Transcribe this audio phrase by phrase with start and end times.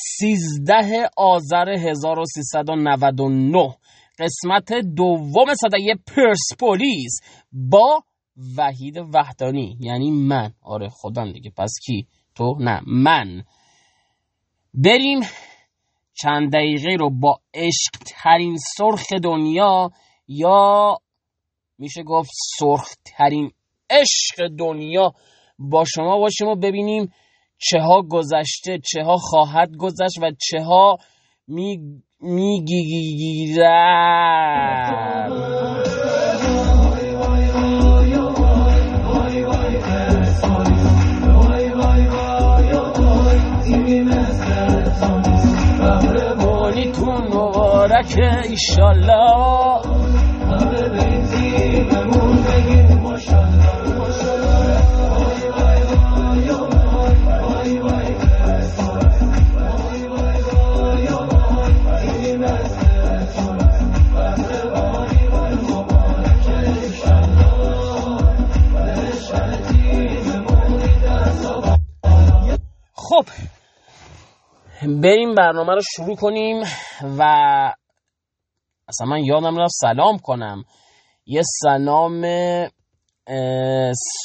[0.00, 3.74] 13 آذر 1399
[4.18, 7.20] قسمت دوم صدای پرسپولیس
[7.52, 8.02] با
[8.56, 9.76] وحید وحدانی.
[9.80, 10.52] یعنی من.
[10.62, 11.50] آره خودم دیگه.
[11.56, 12.80] پس کی؟ تو؟ نه.
[12.86, 13.42] من.
[14.74, 15.20] بریم
[16.14, 19.90] چند دقیقه رو با عشق ترین سرخ دنیا
[20.28, 20.96] یا
[21.78, 23.52] میشه گفت سرخ ترین
[23.90, 25.12] عشق دنیا
[25.58, 27.12] با شما باشیم و ببینیم
[27.58, 30.96] چه ها گذشته چه ها خواهد گذشت و چه ها
[31.48, 33.68] می می‌گیرد
[47.88, 50.17] مبارک ایشالله
[74.88, 76.62] بریم برنامه رو شروع کنیم
[77.18, 77.22] و
[78.88, 80.64] اصلا من یادم رفت سلام کنم.
[81.26, 82.22] یه سلام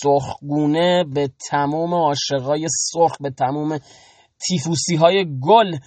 [0.02, 3.80] سرخگونه به تمام عاشقای سرخ به تمام
[4.48, 5.78] تیفوسی های گل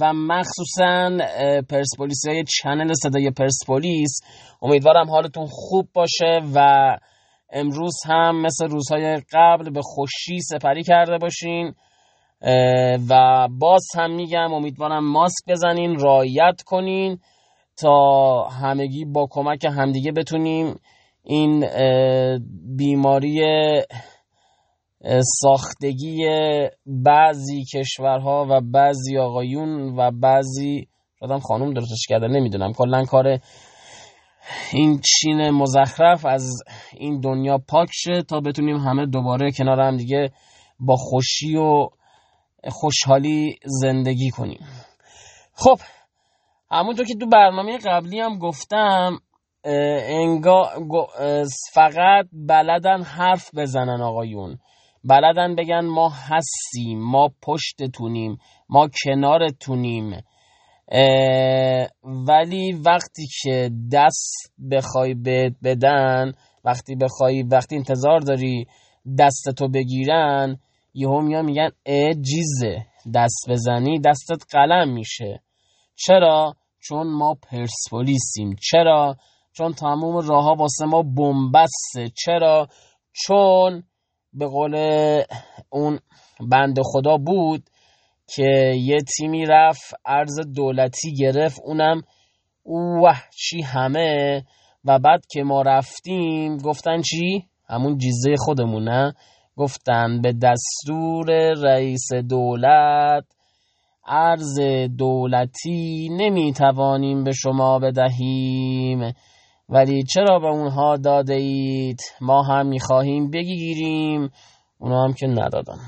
[0.00, 4.20] و مخصوصا اه، پرسپولیسی های چنل صدای پرسپولیس.
[4.62, 6.58] امیدوارم حالتون خوب باشه و
[7.52, 11.74] امروز هم مثل روزهای قبل به خوشی سپری کرده باشین.
[13.08, 17.18] و باز هم میگم امیدوارم ماسک بزنین رعایت کنین
[17.76, 20.74] تا همگی با کمک همدیگه بتونیم
[21.22, 21.66] این
[22.76, 23.42] بیماری
[25.40, 26.26] ساختگی
[26.86, 30.88] بعضی کشورها و بعضی آقایون و بعضی
[31.20, 33.38] شدم خانوم درستش کرده نمی‌دونم کلا کار
[34.72, 36.62] این چین مزخرف از
[36.96, 40.30] این دنیا پاک شه تا بتونیم همه دوباره کنار هم دیگه
[40.80, 41.88] با خوشی و
[42.70, 44.66] خوشحالی زندگی کنیم.
[45.52, 45.78] خب
[46.70, 49.18] همونطور که تو برنامه قبلی هم گفتم
[49.64, 50.70] انگا
[51.72, 54.58] فقط بلدن حرف بزنن آقایون.
[55.04, 58.38] بلدن بگن ما هستیم ما پشتتونیم
[58.68, 60.22] ما کنارتونیم.
[62.28, 65.14] ولی وقتی که دست بخوای
[65.64, 66.32] بدن
[66.64, 68.66] وقتی بخوای وقتی انتظار داری
[69.18, 70.58] دستتو بگیرن
[70.94, 75.40] یهو میان میگن اه جیزه دست بزنی دستت قلم میشه.
[75.96, 78.56] چرا؟ چون ما پرسپولیسیم.
[78.70, 79.16] چرا؟
[79.52, 82.08] چون تمام راه ها واسه ما بنبسته.
[82.24, 82.68] چرا؟
[83.12, 83.82] چون
[84.32, 84.74] به قول
[85.70, 85.98] اون
[86.50, 87.62] بند خدا بود
[88.26, 92.02] که یه تیمی رفت ارز دولتی گرفت اونم
[93.02, 94.44] وحشی همه.
[94.84, 99.14] و بعد که ما رفتیم گفتن چی؟ همون جیزه خودمونه
[99.56, 103.24] گفتن به دستور رئیس دولت
[104.06, 104.60] ارز
[104.98, 109.12] دولتی نمی‌توانیم به شما بدهیم.
[109.68, 114.30] ولی چرا به اونها داده اید؟ ما هم می‌خواهیم بگیریم.
[114.78, 115.78] اونا هم که ندادن.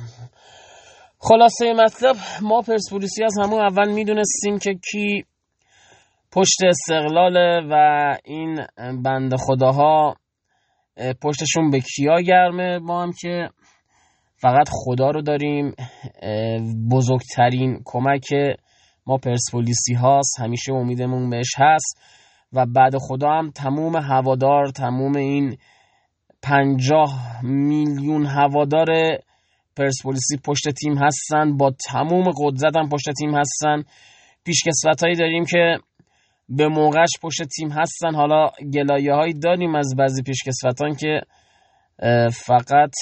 [1.18, 5.24] خلاصه مطلب ما پرسپولیسی از همون اول می‌دونستیم که کی
[6.32, 7.74] پشت استقلاله و
[8.24, 8.66] این
[9.04, 10.16] بند خداها اه،
[11.22, 13.48] پشتشون به کیا گرمه؟ ما هم که
[14.36, 15.74] فقط خدا رو داریم.
[16.90, 18.28] بزرگترین کمک
[19.06, 20.40] ما پرسپولیسی هاست.
[20.40, 22.00] همیشه امیدمون بهش هست.
[22.52, 25.56] و بعد خدا هم تموم هوادار تموم این
[26.42, 28.86] پنجاه میلیون هوادار
[29.76, 31.56] پرسپولیسی پشت تیم هستن.
[31.56, 33.82] با تموم قدرت هم پشت تیم هستن.
[34.44, 35.78] پیشکسوت هایی داریم که
[36.48, 38.14] به موقعش پشت تیم هستن.
[38.14, 41.20] حالا گلایه هایی داریم از بعضی پیشکسوتان که
[42.32, 42.94] فقط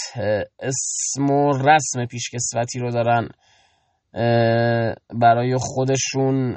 [0.61, 3.29] اسم و رسم پیشکسوتی رو دارن
[5.21, 6.57] برای خودشون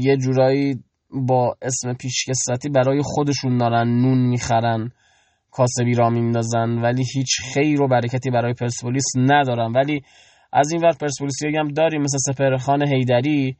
[0.00, 4.90] یه جورایی با اسم پیشکسوتی برای خودشون دارن نون می‌خرن
[5.50, 9.72] کاسبی را میندازن ولی هیچ خیر و برکتی برای پرسپولیس ندارن.
[9.72, 10.02] ولی
[10.52, 13.56] از این ور پرسپولیسی هم داریم مثل سپرخان هیدری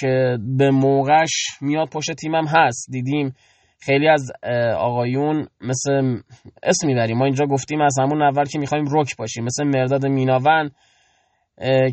[0.00, 2.90] که به موقعش میاد پشت تیمم هست.
[2.90, 3.34] دیدیم
[3.80, 4.32] خیلی از
[4.76, 6.20] آقایون مثل
[6.62, 7.18] اسم می‌بریم.
[7.18, 9.44] ما اینجا گفتیم از همون اول که می‌خوایم رک باشیم.
[9.44, 10.70] مثل مرداد میناون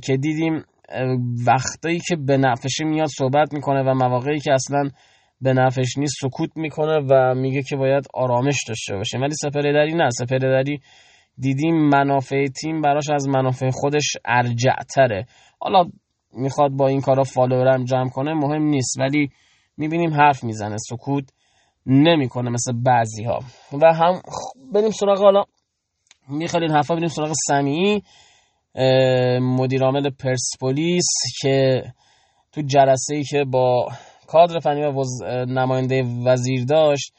[0.03, 0.63] که دیدیم
[1.47, 4.89] وقتایی که به نفشه میاد صحبت می‌کنه و مواقعی که اصلا
[5.41, 9.21] به نفش نیست سکوت می‌کنه و میگه که باید آرامش داشته باشیم.
[9.21, 10.09] ولی سپردری نه.
[10.09, 10.81] سپردری
[11.37, 15.25] دیدیم منافع تیم براش از منافع خودش ارجعتره.
[15.59, 15.89] حالا
[16.33, 18.99] می‌خواد با این کارا فالوورم جمع کنه مهم نیست.
[18.99, 19.29] ولی
[19.77, 21.23] می‌بینیم حرف می‌زنه سکوت
[21.85, 23.39] نمی‌کنه مثل بعضی ها
[23.81, 24.21] و هم
[24.73, 25.43] بریم سراغ حالا
[26.29, 28.03] می‌خواد حرفا بریم سراغ سمیعی
[29.41, 31.07] مدیر عامل پرسپولیس
[31.41, 31.83] که
[32.51, 33.87] تو جلسه ای که با
[34.27, 35.03] کادر فنی و
[35.45, 37.13] نماینده وزیر داشت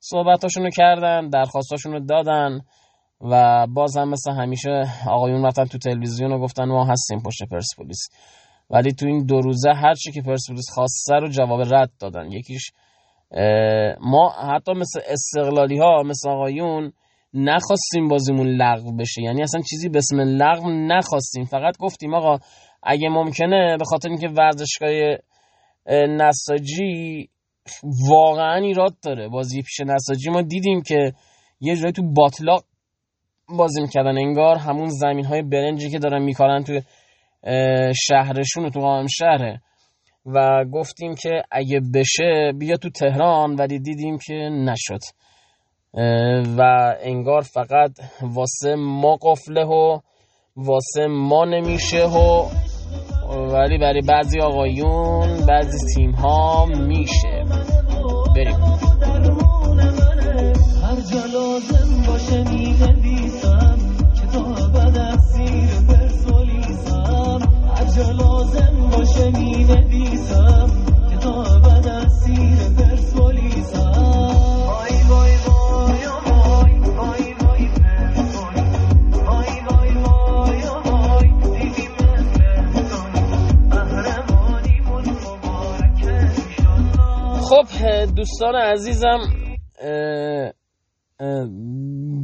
[0.00, 2.60] صحبتاشونو کردن درخواستاشونو دادن
[3.20, 8.08] و باز هم مثل همیشه آقایون رفتن تو تلویزیون و گفتن ما هستیم پشت پرسپولیس.
[8.70, 12.32] ولی تو این دو روزه هر چی که پرسپولیس خواسته رو جواب رد دادن.
[12.32, 12.70] یکیش
[14.00, 16.92] ما حتی مثل استقلالی ها مثل آقایون
[17.34, 19.22] نخواستیم بازیمون لغو بشه.
[19.22, 21.44] یعنی اصلا چیزی به اسم لغو نخواستیم.
[21.44, 22.38] فقط گفتیم آقا
[22.82, 25.18] اگه ممکنه به خاطر اینکه ورزشگاه
[26.08, 27.28] نساجی
[28.10, 29.28] واقعا ایراد داره.
[29.28, 31.12] بازی پیش نساجی ما دیدیم که
[31.60, 32.64] یه جایی تو باطلاق
[33.58, 34.18] بازی می‌کردن.
[34.18, 36.80] انگار همون زمین های برنجی که دارن میکارن تو
[38.06, 39.60] شهرشون تو قام شهره.
[40.26, 45.00] و گفتیم که اگه بشه بیا تو تهران ولی دیدیم که نشد.
[46.58, 46.62] و
[47.00, 47.90] انگار فقط
[48.22, 49.98] واسه ما قفله و
[50.56, 52.48] واسه ما نمیشه و
[53.28, 57.44] ولی برای بعضی آقایون بعضی تیم ها میشه.
[58.36, 58.54] بریم.
[60.82, 62.74] هر جا لازم باشه می
[68.44, 70.70] لازم باشه می نویسم
[71.86, 73.92] اسیر پرسولیسم
[74.66, 77.68] وای وای وای وای وای وای
[79.26, 81.92] وای وای وای وای دیدیم
[83.70, 86.30] قهرمانیمون مبارکه
[87.48, 87.66] خب
[88.16, 89.18] دوستان عزیزم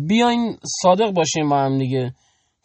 [0.08, 2.12] بیاین صادق باشیم با هم دیگه.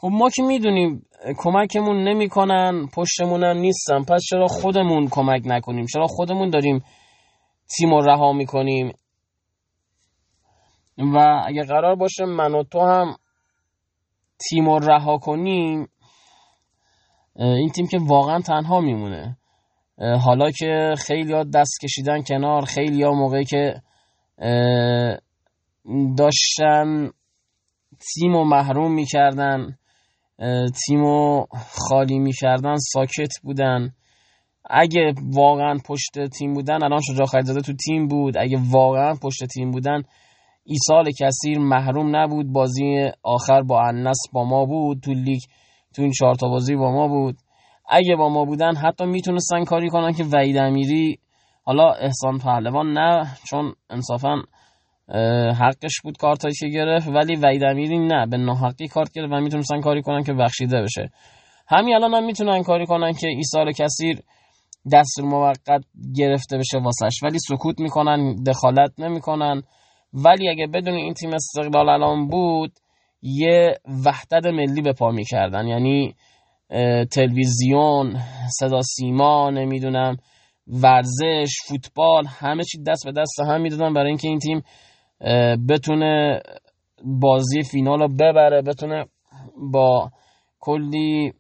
[0.06, 1.06] خب ما که می‌دونیم
[1.38, 6.84] کمکمون نمی‌کنن پشتمون هم نیستن پس چرا خودمون کمک نکنیم؟ چرا خودمون داریم
[7.78, 8.94] تیم رو رها می‌کنیم؟
[10.98, 13.16] و اگه قرار باشه من و تو هم
[14.50, 15.88] تیم رو رها کنیم
[17.36, 19.38] این تیم که واقعا تنها میمونه.
[19.98, 23.82] حالا که خیلی ها دست کشیدن کنار خیلی ها موقعی که
[26.18, 27.10] داشتن
[28.14, 29.78] تیم و محروم می‌کردن
[30.86, 31.46] تیم و
[31.76, 33.94] خالی می‌کردن ساکت بودن.
[34.70, 38.38] اگه واقعا پشت تیم بودن الان شجاع خریدزاده تو تیم بود.
[38.38, 40.04] اگه واقعا پشت تیم بودن
[40.64, 42.54] ایسال کثیر محروم نبود.
[42.54, 45.00] بازی آخر با انس با ما بود.
[45.00, 45.42] تو لیگ
[45.96, 47.38] تو این چهار تا بازی با ما بود.
[47.90, 51.20] اگه با ما بودن حتی می‌تونستن کاری کنن که وحید امیری
[51.64, 54.42] حالا احسان پهلوان نه چون انصافا
[55.60, 59.82] حقش بود کارتایی که گرفت ولی وحید امیری نه به ناحقی کارت گرفت و می‌تونستن
[59.82, 61.10] کاری کنن که بخشیده بشه.
[61.68, 64.20] همین الان هم می‌تونن کاری کنن که ایثار کثیر
[64.92, 65.84] دستور موقت
[66.16, 69.62] گرفته بشه واسش ولی سکوت می‌کنن دخالت نمی‌کنن.
[70.14, 72.72] ولی اگه بدون این تیم استقلال الان بود
[73.22, 75.68] یه وحدت ملی به پا می‌کردن.
[75.68, 76.16] یعنی
[77.12, 78.18] تلویزیون
[78.60, 80.18] صدا سیما نمی‌دونم
[80.68, 84.64] ورزش فوتبال همه چی دست به دست هم می‌دادن برای اینکه این تیم
[85.70, 86.42] بتونه
[87.04, 89.06] بازی فینال رو ببره بتونه
[89.72, 90.12] با
[90.60, 91.34] کلی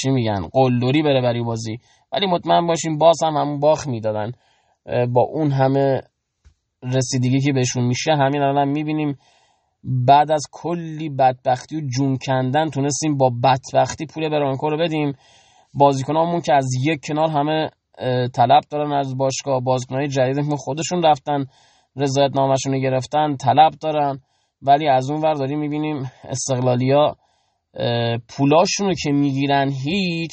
[0.00, 1.78] چی میگن قلدری بره برای بازی.
[2.12, 4.32] ولی مطمئن باشیم باز هم همون باخ می‌دادن.
[5.12, 6.00] با اون همه
[6.82, 9.18] رسیدگی که بهشون میشه همین الان می‌بینیم
[9.84, 15.12] بعد از کلی بدبختی و جون کندن تونستیم با بدبختی پول برانکو رو بدیم.
[15.74, 17.70] بازیکنامون که از یک کنار همه
[18.34, 21.44] طلب دارن از باشگاه بازیکنای جدید که خودشون رفتن.
[21.96, 24.20] رضایت نامشون رو گرفتن طلب دارن.
[24.62, 27.16] ولی از اون ور داریم می‌بینیم استقلالیا
[28.28, 30.30] پولاشون رو که می‌گیرن هیچ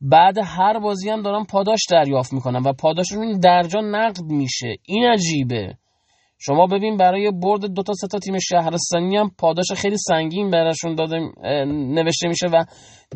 [0.00, 4.76] بعد هر بازی هم دارن پاداش دریافت می‌کنن و پاداششون درجا نقد میشه.
[4.82, 5.74] این عجیبه.
[6.38, 10.94] شما ببین برای برد دو تا سه تا تیم شهرستانی هم پاداش خیلی سنگین براشون
[10.94, 11.18] داده
[11.66, 12.64] نوشته میشه و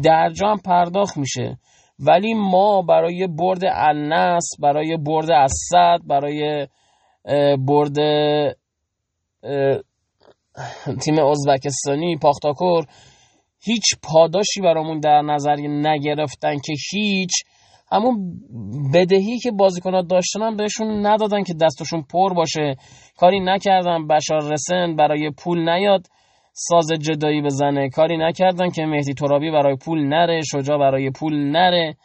[0.03, 1.59] درجا هم پرداخت میشه.
[1.99, 6.67] ولی ما برای برد النس برای برد اسد برای
[7.67, 7.97] برد
[11.01, 12.85] تیم ازبکستانی پاختاکور.
[13.61, 17.31] هیچ پاداشی برامون در نظر نگرفتن که هیچ.
[17.93, 18.41] همون
[18.95, 22.77] بدهی که بازیکنات داشتن بهشون ندادن که دستشون پر باشه.
[23.17, 24.07] کاری نکردن.
[24.07, 26.07] بشار رسن برای پول نیاد.
[26.53, 27.89] ساز جدایی بزنه.
[27.89, 30.41] کاری نکردن که مهدی ترابی برای پول نره.
[30.43, 31.97] شجاع برای پول نره.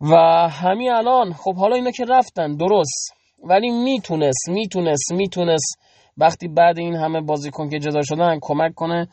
[0.00, 0.14] و
[0.48, 2.56] همین الان خب حالا اینا که رفتن.
[2.56, 3.17] درست.
[3.44, 5.78] ولی می‌تونست می‌تونست می‌تونست
[6.16, 9.08] وقتی بعد این همه بازیکن که جدا شدن کمک کنه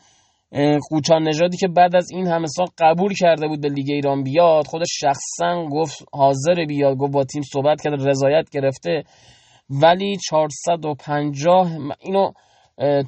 [0.90, 4.66] قوچان نژادی که بعد از این همه سال قبول کرده بود به لیگ ایران بیاد
[4.66, 9.04] خودش شخصا گفت حاضر بیاد گفت با تیم صحبت کرده رضایت گرفته.
[9.70, 11.68] ولی 450
[12.00, 12.32] اینو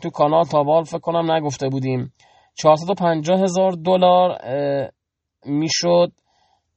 [0.02, 2.12] تو کانال تابال فکر کنم نگفته بودیم.
[2.54, 4.38] 450 هزار دلار
[5.46, 6.12] می‌شد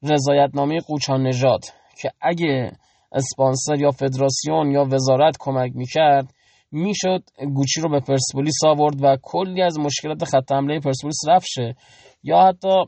[0.03, 1.61] رضایتنامه قوچان نژاد.
[2.01, 2.71] که اگه
[3.11, 6.33] اسپانسر یا فدراسیون یا وزارت کمک می‌کرد
[6.71, 7.23] می‌شد
[7.55, 11.75] گوچی رو به پرسپولیس آورد و کلی از مشکلات خط حمله پرسپولیس رفت شه.
[12.23, 12.83] یا حتی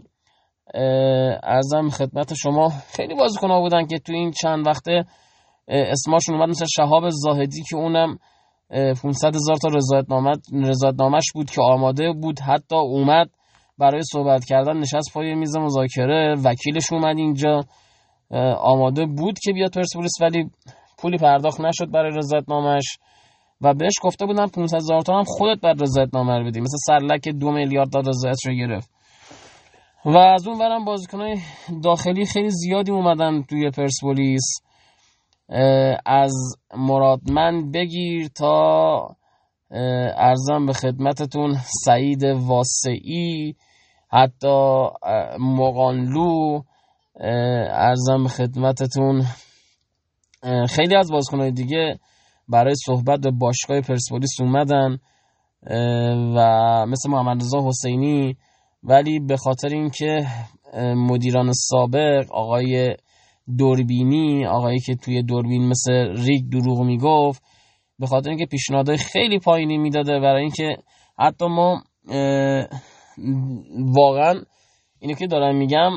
[1.43, 5.05] ارزم خدمت شما خیلی بازیکن‌ها بودن که تو این چند وقته
[5.67, 8.17] اسمشون اومد مثل شهاب زاهدی که اونم
[9.03, 9.69] 500 هزار تا
[10.53, 13.29] رضایت نامش بود که آماده بود حتی اومد
[13.77, 17.61] برای صحبت کردن نشست پای میز مذاکره وکیلش اومد اینجا.
[18.59, 20.51] آماده بود که بیاد پرسپولیس ولی
[20.97, 22.83] پولی پرداخت نشد برای رضایت نامش
[23.61, 26.61] و بهش گفته بودن 500 هزار تا هم خودت بر رضایت نامه رو بدی.
[26.61, 28.91] مثل سرلک دو میلیارد داد رضایت رو گرفت.
[30.05, 31.37] و از اون برم بازیکنای
[31.83, 34.43] داخلی خیلی زیادی اومدن توی پرسپولیس.
[36.05, 36.33] از
[36.77, 39.15] مرادمن بگیر تا
[40.17, 43.55] ارزم به خدمتتون سعید واسعی
[44.09, 44.87] حتی
[45.39, 46.61] مقانلو
[47.23, 49.25] ارزم به خدمتتون.
[50.69, 51.99] خیلی از بازیکنهای دیگه
[52.47, 54.97] برای صحبت به باشگاه پرسپولیس اومدن
[56.35, 58.37] و مثل محمد رضا حسینی
[58.83, 60.27] ولی به خاطر اینکه
[60.95, 62.95] مدیران سابق آقای
[63.57, 65.93] دوربینی آقایی که توی دوربین مثل
[66.25, 67.43] ریگ دروغ می‌گفت
[67.99, 70.77] به خاطر اینکه پیشنهادهای خیلی پایینی می‌داده برای اینکه
[71.19, 71.83] حتی ما
[73.95, 74.33] واقعا
[75.03, 75.91] اینو که دارم میگم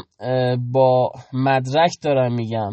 [0.72, 2.70] با مدرک دارم میگم.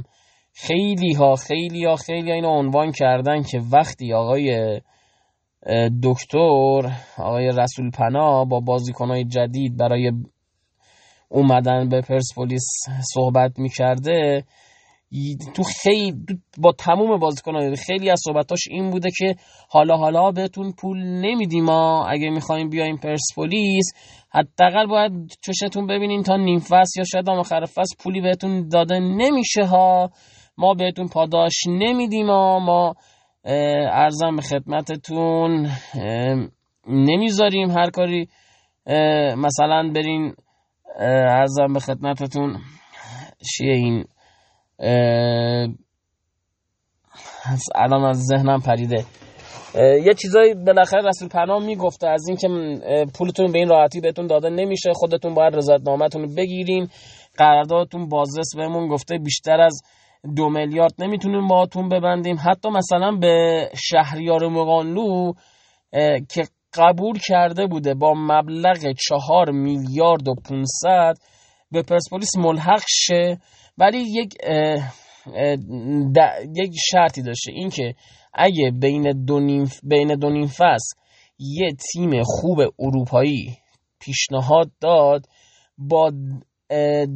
[0.53, 4.81] خیلی ها خیلی ها خیلی ها اینو عنوان کردن که وقتی آقای
[6.03, 10.11] دکتر آقای رسول پنا با بازیکنهای جدید برای
[11.29, 12.67] اومدن به پرسپولیس
[13.13, 14.43] صحبت می‌کرده
[15.55, 16.15] تو خیلی
[16.57, 19.35] با تموم بازیکنان خیلی از صحبتاش این بوده که
[19.69, 23.85] حالا حالا بهتون پول نمیدیم ما اگه می‌خوایم بیایم پرسپولیس
[24.31, 29.65] حداقل باید چشتون ببینین تا نیم فصل یا شاید آخر فصل پولی بهتون داده نمیشه
[29.65, 30.09] ها.
[30.57, 32.59] ما بهتون پاداش نمیدیم ها.
[32.59, 32.95] ما
[33.91, 35.69] ارزم به خدمتتون
[36.87, 38.27] نمی‌ذاریم هر کاری
[39.37, 40.33] مثلا برین
[40.99, 42.57] ارزم به خدمتتون.
[43.51, 44.05] چیه این؟
[47.75, 49.05] الان از ذهنم پریده
[50.05, 52.47] یه چیزایی بالاخره رسول پناه می‌گفته از اینکه
[53.17, 54.93] پولتون به این راحتی بهتون داده نمیشه.
[54.93, 56.87] خودتون باید رضایتنامه‌تون رو بگیرین.
[57.37, 59.81] قراردادتون بازرس بهمون گفته بیشتر از
[60.35, 62.37] دو میلیارد نمی‌تونیم باهاتون ببندیم.
[62.49, 65.33] حتی مثلا به شهریار مقانلو
[66.29, 71.13] که قبول کرده بوده با مبلغ چهار میلیارد و 500
[71.71, 73.37] به پرسپولیس ملحق شه.
[73.77, 74.33] ولی یک
[76.55, 77.95] یک شرطی داشته اینکه
[78.33, 80.95] اگه بین دو نیم بین دو نیم فصل
[81.39, 83.57] یه تیم خوب اروپایی
[83.99, 85.25] پیشنهاد داد
[85.77, 86.11] با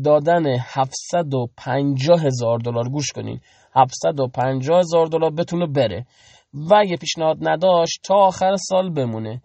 [0.04, 3.40] دادن 750 هزار دلار گوش کنین.
[3.76, 6.06] 750 هزار دلار بتونه بره.
[6.54, 9.42] و اگه پیشنهاد نداشت تا آخر سال بمونه.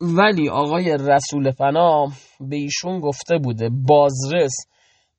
[0.00, 2.06] ولی آقای رسول فنا
[2.40, 4.54] به ایشون گفته بوده بازرس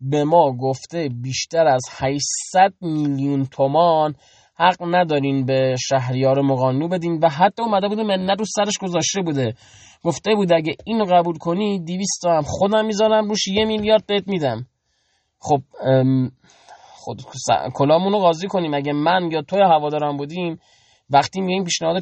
[0.01, 4.15] به ما گفته بیشتر از 800 میلیون تومان
[4.55, 9.53] حق ندارین به شهریار مقانو بدین و حتی اومده بوده منت رو سرش گذاشته بوده.
[10.03, 14.27] گفته بود اگه اینو قبول کنی 200 تا هم خودم می‌ذارم روش یه میلیارد بهت
[14.27, 14.65] میدم.
[15.39, 15.61] خب
[16.83, 17.21] خود
[17.73, 18.73] کلامونو قاضی کنیم.
[18.73, 20.59] اگه من یا توی هوادارم بودیم
[21.09, 22.01] وقتی میگیم پیشنهاد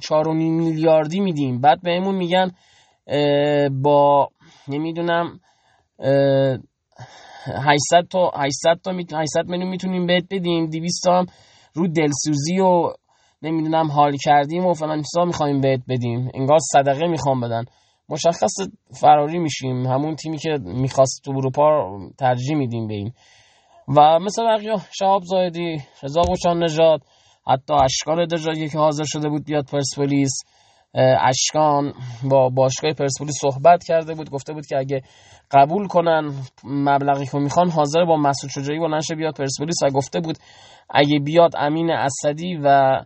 [0.00, 2.50] 4 میلیاردی میدیم بعد بهمون میگن
[3.82, 4.28] با
[4.68, 5.40] نمی‌دونم
[7.46, 10.66] 800 تا 800 تا 800 میلیون می‌تونیم بهت بدیم.
[10.66, 11.24] 200 تا
[11.74, 12.92] رو دلسوزی و
[13.42, 16.30] نمی‌دونم حال کردیم و فلان چیزا می‌خوایم بهت بدیم.
[16.34, 17.64] انگار صدقه می‌خوام بدن.
[18.08, 18.54] مشخص
[19.00, 19.86] فراری میشیم.
[19.86, 23.12] همون تیمی که می‌خواست تو اروپا ترجیح میدیم به این
[23.96, 27.00] و مثل بقیه شهاب زایدی رضا قوچان نژاد
[27.46, 30.32] حتی اشکال دژاگی که حاضر شده بود بیاد پرسپولیس.
[30.94, 31.92] اشکان
[32.30, 35.02] با باشگاه پرسپولیس صحبت کرده بود گفته بود که اگه
[35.50, 36.32] قبول کنن
[36.64, 40.38] مبلغی که می‌خوان حاضر با مسعود شجاعی نشه بیاد پرسپولیس و گفته بود
[40.90, 42.98] اگه بیاد امین اسدی و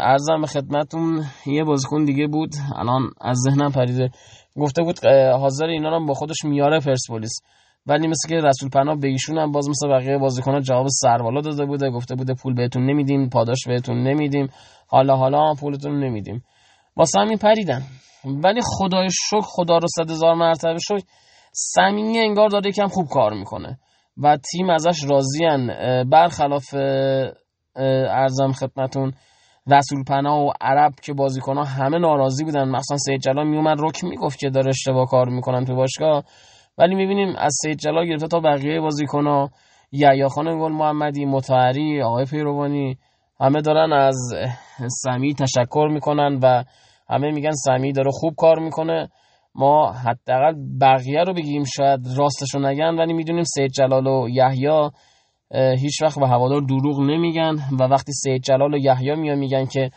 [0.00, 4.10] ارزم به خدمتون یه بازیکن دیگه بود الان از ذهنم پریده.
[4.56, 5.06] گفته بود
[5.40, 7.40] حاضر اینا رو با خودش میاره پرسپولیس.
[7.86, 11.64] ولی مثل که رسول پناه به ایشون هم باز مثل بقیه بازیکن‌ها جواب سروالا داده
[11.64, 14.48] بوده گفته بوده پول بهتون نمیدیم پاداش بهتون نمیدیم
[14.86, 16.42] حالا حالا پولتون نمیدیم.
[16.96, 17.82] واسه همین پریدن
[18.24, 21.02] ولی خدای شکر خدا رو صد هزار مرتبه شکر
[21.52, 23.78] سمینی انگار داره یکم خوب کار می‌کنه
[24.16, 25.66] و تیم ازش راضیان
[26.10, 26.74] برخلاف
[28.10, 29.12] ارزم خدمتون
[29.70, 32.68] رسول پناه و عرب که بازیکن ها همه ناراضی بودن.
[32.68, 36.24] مثلا سید جلال میومد رک می‌گفت که داره اشتباه کار می‌کنن تو باشگاه.
[36.78, 39.50] ولی می‌بینیم از سید جلال گرفته تا بقیه بازیکن ها
[39.92, 42.98] یحیی خان گل محمدی متحری آقای پیروانی
[43.40, 44.16] همه دارن از
[45.02, 46.64] سمی تشکر می‌کنن و
[47.08, 49.08] همه میگن سمی داره خوب کار می‌کنه.
[49.54, 54.90] ما حداقل بقیه رو بگیم شاید راستشو نگن ولی می‌دونیم سید جلال و یحیی
[55.78, 59.90] هیچ وقت به هوادار دروغ نمیگن و وقتی سید جلال و یحیی میان میگن که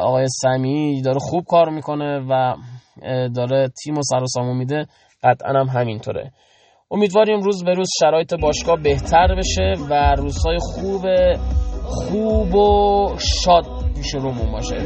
[0.00, 2.54] آقای سمی داره خوب کار می‌کنه و
[3.36, 4.86] داره تیم و سر و سامو میده
[5.22, 6.32] قطعا هم همینطوره.
[6.90, 11.06] امیدواریم روز به روز شرایط باشگاه بهتر بشه و روزهای خوب
[11.84, 13.64] خوب و شاد
[13.96, 14.76] پیش رومون باشه.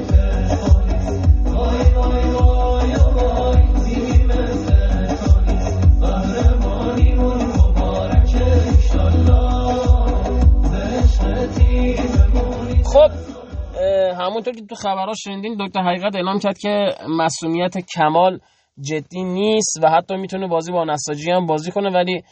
[14.19, 18.41] همونطور که تو خبرها شنیدین دکتر حقیقت اعلام کرد که مسئولیت کمال
[18.81, 22.23] جدی نیست و حتی می‌تونه بازی با نساجی هم بازی کنه ولی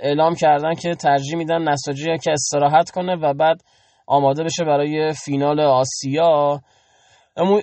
[0.00, 3.60] اعلام کردن که ترجیح میدن نساجی که استراحت کنه و بعد
[4.06, 6.60] آماده بشه برای فینال آسیا.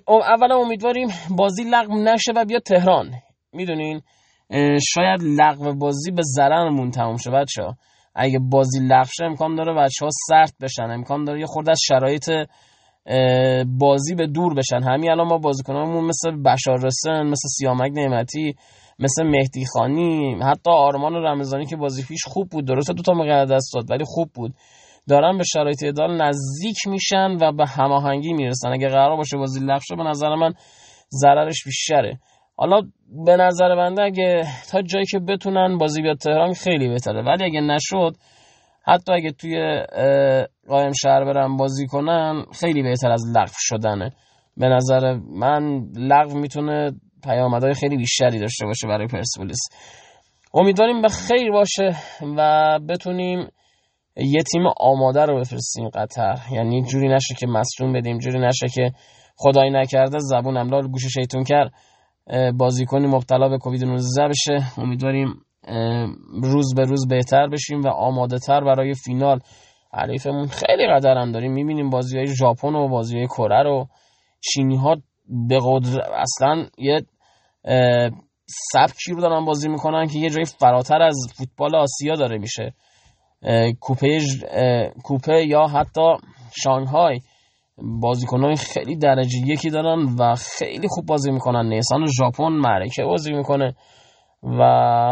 [0.08, 1.08] اولا امیدواریم
[1.38, 3.12] بازی لغو نشه و بیاد تهران.
[3.54, 4.02] می‌دونین؟
[4.94, 7.64] شاید لغو بازی به ضررمون تموم شه بچه
[8.16, 11.80] اگه بازی لغو شه امکان داره بچه ها سرد بشن امکان داره یه خورده از
[11.88, 12.30] شرایط
[13.79, 14.84] بازی به دور بشن.
[14.84, 18.55] همین الان ما بازیکنامون مثل بشار رسن مثل سیامک نعمتی
[19.00, 23.46] مثل مهدی خانی حتی آرمان رمضانی که بازی پیش خوب بود درسته دو تا موقع
[23.46, 24.53] دست داد ولی خوب بود.
[25.10, 28.70] دارن به شرایط ادال نزدیک میشن و به هماهنگی می‌رسن.
[28.70, 30.53] اگه قرار باشه بازی لغو به نظر من
[31.10, 32.20] ضررش بیشتره.
[32.58, 32.81] حالا
[33.25, 37.24] به نظر بنده اگه تا جایی که بتونن بازی بیاد تهران خیلی بهتره.
[37.24, 38.15] ولی اگه نشد
[38.84, 39.82] حتی اگه توی
[40.67, 44.12] قایم شهر برن بازی کنن خیلی بهتر از لغو شدنه.
[44.58, 46.91] به نظر من لغو می‌تونه
[47.24, 49.60] پیامدهای خیلی بیشتری داشته باشه برای پرسپولیس.
[50.54, 51.96] امیدواریم به خیر باشه
[52.38, 53.48] و بتونیم
[54.17, 56.36] یه تیم آماده رو بفرستیم قطر.
[56.52, 58.91] یعنی جوری نشه که مصدوم بدیم جوری نشه که
[59.36, 61.72] خدایی نکرده زبون املال گوش شیطون کرد
[62.58, 64.58] بازیکنی مبتلا به کووید 19 بشه.
[64.78, 65.46] امیدواریم
[66.43, 69.39] روز به روز بهتر بشیم و آماده تر برای فینال.
[69.93, 71.54] حریفمون خیلی قدرم داریم.
[71.54, 73.88] می‌بینیم بازی های ژاپن و بازی های کره رو.
[74.41, 74.95] چینی ها
[75.47, 77.02] به قدر اصلا یه
[78.45, 82.74] سبکی رو دارن بازی می‌کنن که یه جایی فراتر از فوتبال آسیا داره میشه.
[83.80, 84.19] کوپه
[85.04, 86.15] کوپه یا حتی
[86.63, 87.19] شانگهای.
[88.02, 91.65] بازیکنهای خیلی درجه یکی دارن و خیلی خوب بازی می‌کنن.
[91.69, 93.76] نیسان ژاپن معرکه بازی می‌کنه.
[94.43, 94.63] و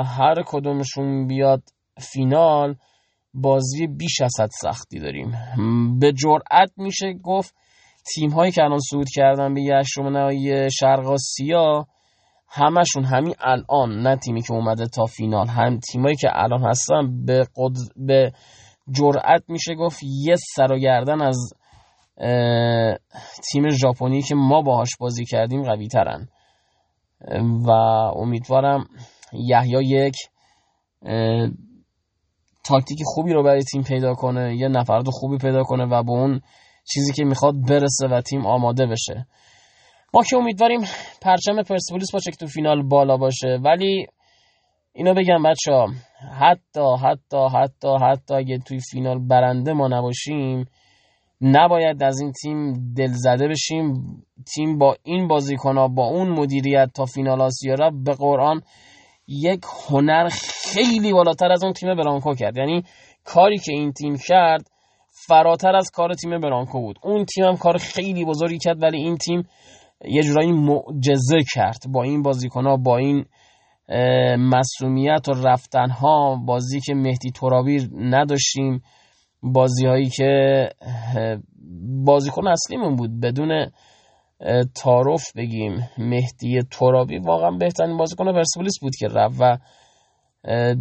[0.03, 1.63] هر کدومشون بیاد
[1.99, 2.75] فینال
[3.33, 5.31] بازی بیش از حد سختی داریم.
[5.99, 7.55] به جرأت میشه گفت
[8.15, 11.85] تیم هایی که الان صعود کردن به یشم نهایی شرق آسیا
[12.47, 15.47] همشون همین الان نه تیمی که اومده تا فینال.
[15.47, 18.31] هم تیمایی که الان هستن به, قدر به
[18.91, 21.53] جرأت میشه گفت یه سر و گردن از
[23.51, 26.27] تیم ژاپنی که ما باهاش بازی کردیم قوی ترن
[27.65, 27.71] و
[28.15, 28.85] امیدوارم
[29.33, 30.15] یحیی یک
[32.63, 36.41] تاکتیک خوبی رو برای تیم پیدا کنه یه نفرات خوبی پیدا کنه و به اون
[36.93, 39.27] چیزی که می‌خواد برسه و تیم آماده بشه.
[40.13, 40.81] ما که امیدواریم
[41.21, 43.59] پرچم پرسپولیس باشه که تو فینال بالا باشه.
[43.63, 44.07] ولی
[44.93, 45.87] اینو بگم بچه ها
[46.39, 50.65] حتی حتی حتی حتی اگه توی فینال برنده ما نباشیم
[51.41, 53.93] نباید از این تیم دل زده بشیم.
[54.55, 58.61] تیم با این بازیکن با اون مدیریت تا فینال آسیا را به قرآن
[59.29, 60.29] یک هنر
[60.73, 62.57] خیلی بالاتر از اون تیم برانکو کرد.
[62.57, 62.83] یعنی
[63.23, 64.69] کاری که این تیم کرد
[65.27, 66.99] فراتر از کار تیم برانکو بود.
[67.03, 69.43] اون تیم هم کار خیلی بزرگی کرد ولی این تیم
[70.05, 71.79] یه جورایی معجزه کرد.
[71.91, 73.25] با این بازیکن با این
[74.37, 78.81] مسئولیت و رفتن ها بازی که مهدی ترابی نداشتیم
[79.43, 80.69] بازی هایی که
[82.05, 83.19] بازیکن اصلیمون بود.
[83.21, 83.71] بدون
[84.75, 87.17] تعارف بگیم مهدی ترابی.
[87.17, 89.57] واقعا بهترین بازیکن پرسپولیس بود که رفت و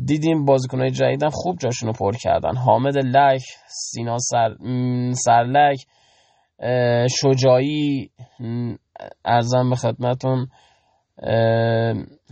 [0.05, 2.57] دیدیم بازیکنهای جدیدم خوب جاشونو پر کردن.
[2.57, 4.55] حامد لک سینا سر...
[5.13, 5.79] سرلک
[7.23, 8.11] شجاعی
[9.25, 10.47] ارزم به خدمتون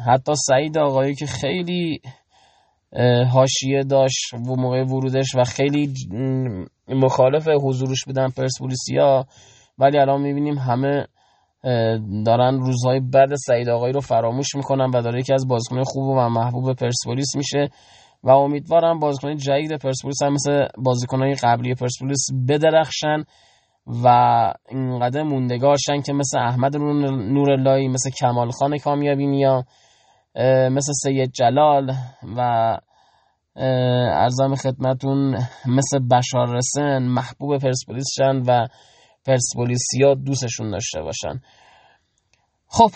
[0.06, 2.00] حتی سعید آقایی که خیلی
[3.32, 5.94] هاشیه داشت و موقع ورودش و خیلی
[6.88, 9.26] مخالف حضورش بودن پرسپولیسیا.
[9.78, 11.06] ولی الان می‌بینیم همه
[12.26, 16.28] دارن روزهای بعد سعید آقایی رو فراموش می‌کنن و داره یکی از بازیکن خوب و
[16.28, 17.68] محبوب پرسپولیس میشه
[18.22, 23.24] و امیدوارم بازیکن جدید پرسپولیس هم مثل بازیکنهای قبلی پرسپولیس بدرخشن
[24.04, 24.08] و
[24.68, 29.64] اینقدر موندگارشن که مثل احمد نوراللهی مثل کمال خان کامیابی نیا
[30.70, 31.92] مثل سید جلال
[32.36, 32.40] و
[33.56, 35.34] ارزم خدمتون
[35.66, 38.66] مثل بشار رسن محبوب پرسپولیس شن و
[39.26, 41.40] پرسپولیسیا دوستشون داشته باشن.
[42.66, 42.90] خب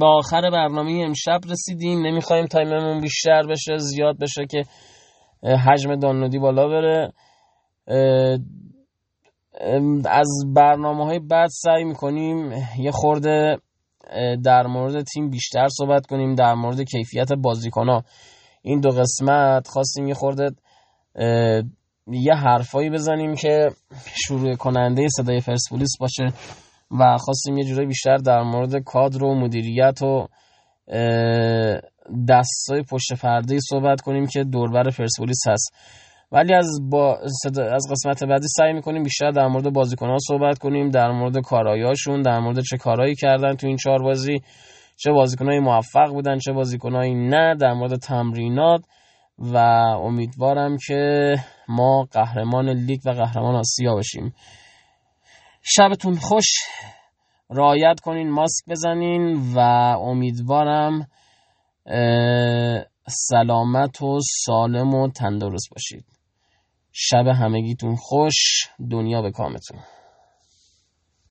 [0.00, 2.06] با آخر برنامه امشب رسیدیم.
[2.06, 4.64] نمی‌خوایم تایممون بیشتر بشه زیاد بشه که
[5.56, 7.12] حجم دانلودی بالا بره.
[10.04, 13.58] از برنامه های بعد سعی می‌کنیم یه خورده
[14.44, 18.04] در مورد تیم بیشتر صحبت کنیم در مورد کیفیت بازیکن ها
[18.62, 20.50] این دو قسمت خواستیم یه خورده
[22.10, 23.68] یه حرفایی بزنیم که
[24.26, 26.26] شروع کننده صدای پرسپولیس باشه
[26.90, 30.26] و خواستیم یه جورایی بیشتر در مورد کادر و مدیریت و
[32.28, 35.74] دستای پشت پرده صحبت کنیم که دوربر پرسپولیس هست.
[36.32, 37.18] ولی از با
[37.72, 42.38] از قسمت بعدی سعی می‌کنیم بیشتر در مورد بازیکنها صحبت کنیم در مورد کارایاشون در
[42.38, 44.40] مورد چه کارهایی کردن تو این چهار بازی
[44.96, 48.80] چه بازیکنهایی موفق بودن چه بازیکنهایی نه در مورد تمرینات.
[49.40, 49.56] و
[50.04, 51.34] امیدوارم که
[51.70, 54.34] ما قهرمان لیگ و قهرمان آسیا باشیم.
[55.62, 56.46] شبتون خوش.
[57.50, 59.58] رایت کنین ماسک بزنین و
[59.98, 61.06] امیدوارم
[63.08, 66.04] سلامت و سالم و تندرست باشید.
[66.92, 68.68] شب همگیتون خوش.
[68.90, 69.78] دنیا به کامتون.